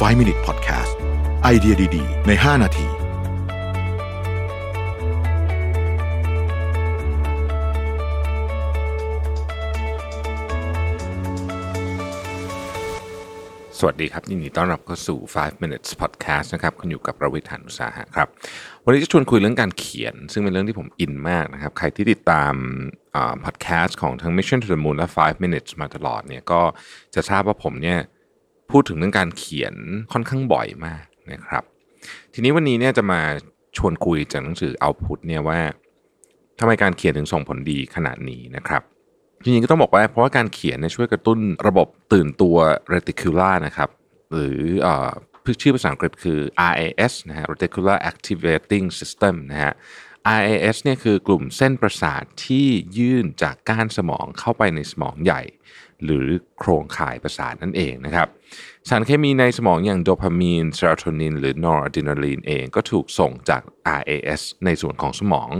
[0.00, 0.92] 5 Minute Podcast
[1.42, 2.86] ไอเดียดี ๆ ใน 5 นาที
[13.78, 18.28] สวัสดีครับยินดีต้อนรับเข้าสู่ 5 minutes podcast นะครับคุณอยู่กับประวิทยานุสาหะครับ
[18.84, 22.54] วันนี้จะชวนคุยเรื่องการเขียน ซึ่งเป็นเรื่องที่ผมอินมากนะครับ ใครที่ติดตาม
[23.44, 26.60] พอดแคสต์ของทั้ง Mission to the Moon และ 5 minutes มาตลอดเนี่ยก็
[27.14, 27.98] จะทราบว่าผมเนี่ย
[28.70, 29.74] พูดถึงเรื่องการเขียน
[30.12, 31.64] ค่อนข้างบ่อยมากนะครับ
[32.32, 33.20] ทีนี้วันนี้เนี่ยจะมา
[33.76, 35.60] ชวนคุยจากหนังสือ Output เนี่ยว่า
[36.58, 38.82] ทำไมการเขียนถึงส่งผลดีขนาดนี้นะครับ
[39.42, 42.56] จริงๆก็ต้องบอกว่าเพราะว่าการเขียนเนี่ยช่วยกระตุ้นระบบตื่นตัว
[42.94, 43.90] reticular นะครับ
[44.32, 45.10] หรือเอ่อ
[45.62, 46.38] ชื่อภาษาอังกฤษคือ
[46.72, 49.72] RAS นะฮะ reticular activating system นะฮะ
[50.40, 52.66] RAS เนี่ยคือกลุ่มเส้นประสาทที่
[52.98, 55.42] ยื่นจากก้านสมองเข้าไปในสมองใหญ่
[56.04, 56.26] หรือ
[56.58, 58.28] โครงข่ายประสาทนั่นเองนะครับ
[58.88, 63.62] สารเคมีในสมองอย่างโดพามีนเซโรโทนิน หรือนอร์อะดรีนาลีนเองก็ถูกส่งจาก
[64.00, 65.50] RAS ในส่วนของสมอง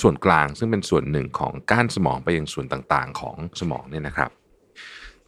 [0.00, 4.30] ส่วนกลางซึ่งเป็นส่วนหนึ่งของก้านสมองไปยังส่วนต่างๆ ของสมองเนี่ยนะครับ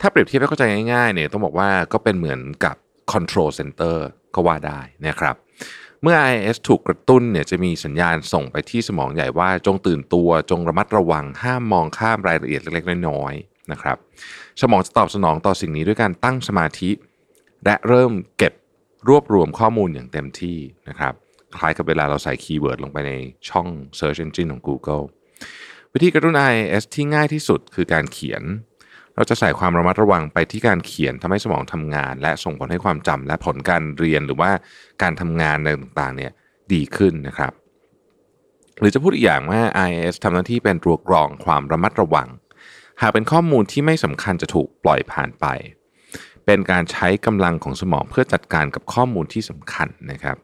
[0.00, 2.76] ถ้าเปรียบเทียบให้เข้าใจง่ายๆเนี่ยต้องบอกว่าก็เป็นเหมือนกับ
[3.12, 3.96] control center
[4.34, 5.36] ก็ว่าได้นะครับ
[6.02, 13.96] เมื่อ RAS ถูกกระตุ้นเนี่ยจะมีสัญญาณส่งไปที่สมองใหญ่ว่าจงตื่นตัวจงระมัดระวังห้ามมองข้ามรายละเอียดเล็กๆ น้อยๆ นะครับ
[14.60, 16.90] สมองจะตอบสนองต่อสิ่งนี้ด้วยการตั้งสมาธิ
[17.64, 18.52] และเริ่มเก็บ
[19.08, 20.58] รวบรวมข้อมูลอย่างเต็มที่
[20.88, 21.14] นะครับ
[21.56, 23.12] คล้ายกับเวลาเราใส่ keyword ลงไปใน
[23.48, 25.04] ช่อง Search Engine ของ Google
[25.92, 28.42] วิธีกระตุ้น RAS ที่ง่ายที่สุดคือการเขียน
[29.14, 34.50] เราจะใส่ความระมัดระวังไปที่การเขียนทำให้สมองทำงาน และส่งผลให้ความจำและผลการเรียนหรือว่า
[35.02, 36.32] การทำงานอะไรต่างๆเนี่ย
[36.72, 37.52] ดีขึ้นนะครับ
[38.78, 42.28] หรือจะพูดอีกอย่างว่า RAS ทำหน้าที่เป็นตัวกรองความระมัดระวัง
[43.00, 45.46] หากเป็นข้อมูลที่ไม่สำคัญจะถูกปล่อยผ่านไป
[46.46, 50.36] เป็นการใช้กำลังของสมองเพื่อจัดการกับข้อมูลที่สำคัญนะครับ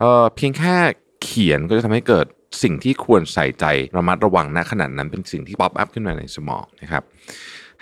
[0.00, 0.76] เพียงแค่
[1.22, 2.26] เขียนก็จะทำให้เกิด
[2.62, 3.64] สิ่งที่ควรใส่ใจ
[3.96, 7.02] ระมัดระวังณขณะนั้นเป็นสิ่งที่ pop up ขึ้นมาในสมองนะครับ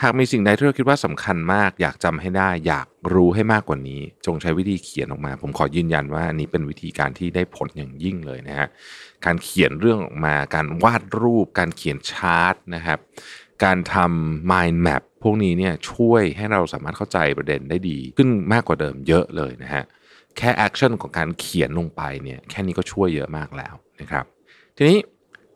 [0.02, 8.68] หากมีสิ่งใดที่เราคิดว่าสำคัญมาก อยากจำให้ได้ อยากรู้ให้มากกว่านี้ จงใช้วิธีเขียนออกมา ผมขอยืนยันว่าอันนี้เป็นวิธีการที่ได้ผลอย่างยิ่งเลยนะฮะ
[9.24, 12.98] การเขียนเรื่องออกมา การวาดรูป การเขียนชาร์ตนะครับ
[13.64, 19.84] การทำ mind map พวกนี้เนี่ยช่วยให้เราสามารถเข้าใจประเด็นได้ดี ขึ้นมากกว่าเดิมเยอะเลยนะฮะ
[20.36, 24.24] แค่แอคชั่นของการเขียนลงไปเนี่ยแค่นี้ก็ช่วยเยอะมากแล้วนะครับ
[24.76, 24.98] ทีนี้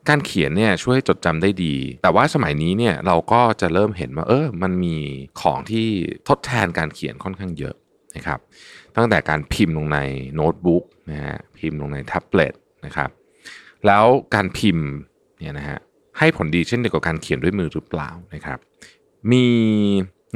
[0.08, 4.96] การเขียนเนี่ยช่วยจดจำได้ดี แต่ว่าสมัยนี้เนี่ยเราก็จะเริ่มเห็นว่าเออมันมี
[5.40, 5.86] ของที่
[6.28, 7.74] ทดแทนการเขียนค่อนข้างเยอะ
[8.16, 8.38] นะครับ
[8.96, 9.98] ตั้งแต่การพิมพ์ลงใน
[10.34, 12.54] โน้ตบุ๊กนะฮะพิมพ์ลงในแท็บเล็ต
[12.86, 13.10] นะครับ
[13.86, 14.04] แล้ว
[14.34, 14.86] การพิมพ์
[15.38, 15.78] เนี่ยนะฮะ
[16.18, 18.58] ให้ผลดีเช่นเดียวกับการเขียนด้วยมือหรือเปล่านะครับ
[19.32, 19.46] มี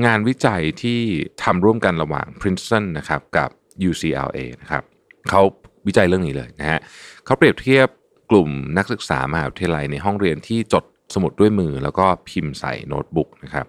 [0.06, 1.00] งานวิจัยที่
[1.42, 3.48] ทำร่วมกันระหว่าง Princeton นะครับกับ
[3.88, 4.82] UCLA นะครับ
[5.30, 5.42] เขา
[5.86, 6.80] วิจัยเรื่องนี้เลยนะฮะ
[7.24, 7.86] เขาเปรียบเทียบ
[8.30, 10.84] กลุ่มนักศึกษามหาวิทยาลัยในห้องเรียนที่จด
[11.14, 13.66] สมุดด้วยมือ แล้วก็พิมพ์ใส่โน้ตบุ๊กนะครับ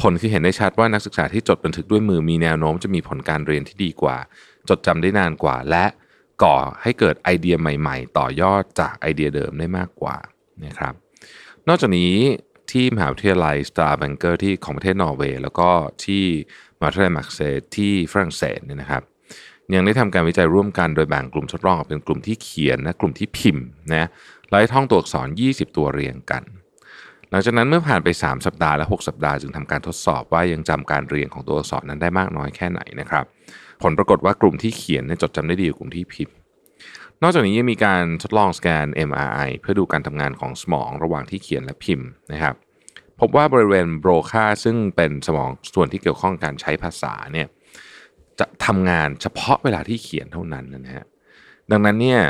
[0.00, 4.16] ผลคือเห็นได้ชัดว่านักศึกษาที่จดบันทึกด้วยมือมีแนวโน้มจะมีผลการเรียนที่ดีกว่า
[4.68, 5.84] จดจำได้นานกว่า และ
[6.42, 10.16] ก่อให้เกิดไอเดียใหม่ ๆ ต่อยอดจากไอเดียเดิมได้มากกว่า
[10.66, 10.94] นะครับ
[11.68, 12.12] นอกจากนี้
[12.70, 15.70] ที่มหาวิทยาลัยสตาร์บังเกอร์ที่ของประเทศนอร์เวย์แล้วก็
[16.04, 16.24] ที่
[16.78, 17.40] มหาวิทยาลัยมาร์กเซย
[17.76, 19.02] ที่ฝรั่งเศสเนี่ยนะครับ
[19.74, 23.64] ยังได้ทำการวิจัยร่วมกันโดยแบ่งกลุ่มทดลองออกเป็นกลุ่มที่เขียนและกลุ่มที่พิมพ์
[23.94, 24.08] นะ
[24.50, 26.42] ไล่ท่องตัวอักษร 20 ตัวเรียงกัน
[27.30, 33.24] หลังจากนั้นเมื่อผ่านไป 3 สัปดาห์และ 6 สัปดาห์จึงทำการทดสอบว่ายังจำการเรียงของตัวอักษรนั้นได้มากน้อยแค่ไหนนะครับ
[33.82, 36.34] ผลปรากฏว่ากลุ่มที่เขียนจดจำได้ดีกว่า กลุ่มที่พิมพ์
[37.22, 42.54] นอกจากนี้ยังมีการทดลองสแกน MRI เพื่อดูการทำงานของสมองระหว่างที่เขียนและพิมพ์นะครับ
[43.20, 47.48] พบว่าบริเวณโบรคาซึ่งเป็นสมองส่วนที่เกี่ยวข้องการใช้ภาษาเนี่ย
[48.40, 51.06] จะทำงานเฉพาะเวลาที่เขียนเท่านั้นนะฮะ
[51.70, 52.20] ดังนั้นเนี่ย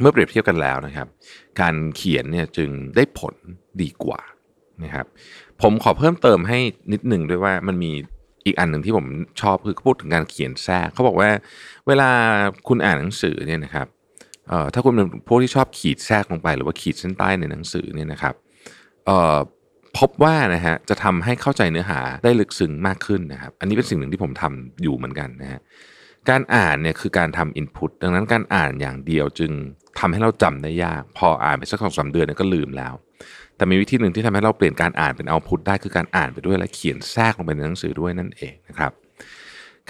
[0.00, 1.08] เมื่อเปรียบเทียบกันแล้วนะครับ
[1.60, 3.34] การเขียนเนี่ยจึงได้ผล
[3.82, 4.20] ดีกว่า
[4.84, 5.06] นะครับ
[5.62, 6.58] ผมขอเพิ่มเติมให้
[6.92, 7.92] นิดหนึ่งด้วยว่ามันมี
[8.46, 9.06] อีกอันหนึ่งที่ผม
[9.40, 11.30] ชอบคือพูดถึงการเขียนแทรกเขาบอกว่า
[11.86, 12.10] เวลา
[12.68, 13.86] คุณอ่านหนังสือเนี่ยนะครับ
[14.48, 18.34] เอ่อถ้าคุณเป็นพวกที่ชอบขีดแทรกลงไป หรือว่าขีดเส้นใต้ในหนังสือเนี่ยนะครับ
[19.06, 19.38] เอ่อ
[19.98, 25.60] พบว่านะฮะจะทำให้เข้าใจเนื้อหาได้ลึกซึ้งมากขึ้นนะครับ อันนี้เป็นสิ่งหนึ่งที่ผมทำอยู่เหมือนกันนะฮะ
[26.30, 29.52] การอ่านเนี่ยคือการทำอินพุตดังนั้นการอ่านอย่างเดียวจึง
[29.98, 32.94] ทำให้เราจำได้ยาก พออ่านไปสักสองสาเดือนเนี่ยก็ลืมแล้ว
[33.56, 38.92] แต่มีวิธีหนึ่งที่ทำให้เราเปลี่ยนการอ่านเป็นเอาพุตได้คือการอ่านไปด้วยและเขียนแทรกลงไปในหนังสือด้วยนั่นเองนะครับ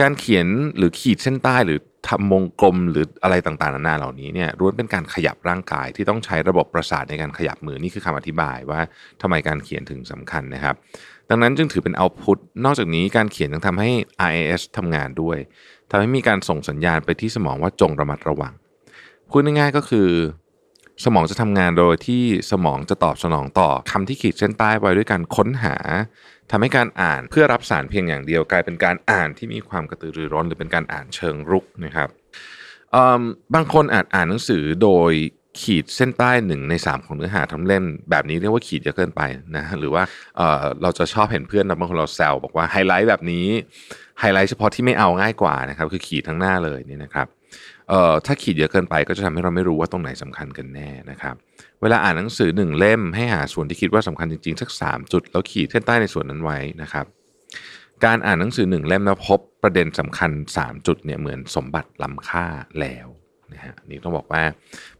[0.01, 0.47] การเขียน
[0.77, 1.79] หรือขีดเส้นใต้หรือ
[2.09, 8.81] ทำวงกลมหรืออะไรต่างๆนานาเหล่านี้เนี่ยล้วนเป็นการขยับร่างกายที่ต้องใช้ระบบประสาทในการขยับมือนี่คือคำอธิบายว่า
[9.23, 10.75] ทำไมการเขียนถึงสำคัญนะครับ
[11.31, 13.91] ดังนั้นจึงถือเป็นเอาพุตนอกจากนี้การเขียนยังทำให้
[14.29, 15.39] RAS ทำงานด้วย
[15.91, 18.53] ทำให้มีการส่งสัญญาณไปที่สมองว่าจงระมัดระวัง
[19.33, 20.09] พูดง่ายๆก็คือ
[21.05, 25.77] สมองจะทำงานโดยที่สมองจะตอบสนองต่อคำที่ขีดเส้นใต้ไว้ด้วยการค้นหา
[26.51, 32.09] ทำให้การอ่านเพื่อรับสารเพียงอย่างเดียวกลายเป็นการอ่านที่มีความกระตือรือร้น หรือเป็นการอ่านเชิงรุกนะครับ
[33.55, 35.13] บางคนอาจอ่านหนังสือโดย
[35.61, 39.23] ขีดเส้นใต้หนึ่งในสามของเนื้อหาทั้งเล่มแบบนี้เรียกว่าขีดเยอะเกินไป
[39.57, 40.03] นะหรือว่า
[40.37, 43.47] เเราจะชอบเห็นเพื่อนบางคนเราแซวบอกว่าไฮไลท์แบบนี้
[44.21, 47.27] ไฮไลท์เฉพาะที่ไม่เอาง่ายกว่านะครับคือขีดทั้งหน้าเลยนี่นะครับ
[48.27, 51.35] ถ้าขีดเยอะเกินไปก็จะทำให้เราไม่รู้ว่าตรงไหนสำคัญกันแน่นะครับ
[51.83, 57.07] เวลาอ่านหนังสือหนึ่งเล่มให้หาส่วนที่คิดว่าสำคัญจริงๆสักสามจุด แล้วขีดเส้นใต้ในส่วนนั้นไว้นะครับ
[58.05, 62.47] การอ่านหนังสือหนึ่งเล่มแล้วพบประเด็นสำคัญ 3 จุดเนี่ยเหมือนสมบัติล้ำค่า
[62.81, 63.09] แล้ว
[63.53, 64.43] นะฮะนี่ต้องบอกว่า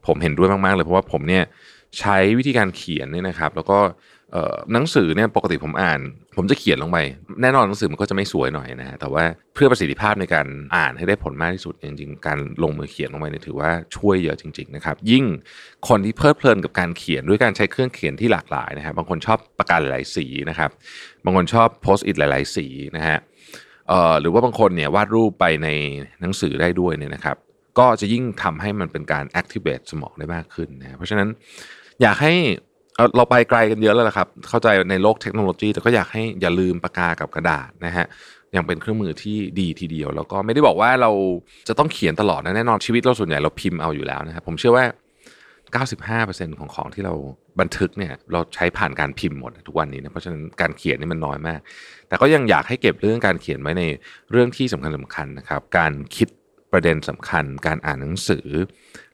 [0.05, 1.43] ผมเห็นด้วยมากๆเลยเพราะว่าผมเนี่ย
[1.99, 3.79] ใช้วิธีการเขียนเนี่ยนะครับ แล้วก็
[4.73, 5.99] หนังสือเนี่ยปกติผมอ่าน
[6.37, 6.97] ผมจะเขียนลงไป
[7.41, 9.23] แน่นอนหนังสือมันก็จะไม่สวยหน่อยนะฮะแต่ว่า
[9.53, 15.25] เพื่อประสิทธิภาพในการอ่านให้ได้ผลมากที่สุดจริงๆ การลงมือเขียนลงไปเนี่ยถือว่าช่วยเยอะจริง ๆนะครับ ยิ่ง
[15.87, 20.69] คนที่เพลิดเพลินกับการเขียนด้วยการใช้เครื่องเขียนที่หลากหลายนะครับบางคนชอบปากกาหลายสีนะครับ
[21.25, 22.67] บางคนชอบโพสต์อิทหลาย ๆ สี
[22.97, 23.17] นะฮะ
[24.21, 25.67] หรือว่าบางคนเนี่ยวาดรูปไปใน
[26.21, 27.37] หนังสือได้ด้วยเนี่ยนะครับ
[27.79, 31.29] ก็จะยิ่งทำให้มันเป็นการ activate สมองได้มากขึ้นนะเพราะฉะนั้น
[32.01, 32.33] อยากให้
[33.15, 38.05] เราไปไกลกันเยอะแล้วละครับ เข้าใจในโลกเทคโนโลยี แต่ก็อยากให้อย่าลืมปากกากับกระดาษนะฮะ
[38.55, 41.11] ยังเป็นเครื่องมือที่ดีทีเดียว แล้วก็ไม่ได้บอกว่าเรา
[41.67, 44.85] จะต้องเขียนตลอดนะแน่นอนชีวิตเราส่วนใหญ่เราพิมพ์เอาอยู่แล้วนะครับผมเชื่อว่า
[45.75, 47.13] 95%ของของที่เรา
[47.59, 51.59] บันทึกเนี่ยเราใช้ผ่านการพิมพ์หมดทุกวันนี้นะเพราะฉะนั้นการเขียนนี่มันน้อยมาก
[52.07, 53.83] แต่ก็ยังอยากให้เก็บเรื่องการเขียนไว้ใน
[54.31, 56.29] เรื่องที่สำคัญสำคัญนะครับ การคิด
[56.73, 58.47] ประเด็นสำคัญการอ่านหนังสือ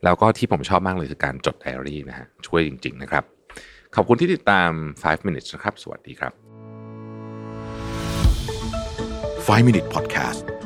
[0.03, 3.23] แล้วก็ที่ผมชอบมากเลยคือการจดไดอารี่นะฮะช่วยจริง ๆ นะครับ
[3.95, 4.69] ขอบคุณที่ติดตาม
[5.03, 6.33] 5 minutes นะครับ สวัสดีครับ
[9.47, 10.58] 5 minute podcast